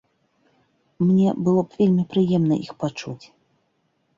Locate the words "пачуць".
2.81-3.25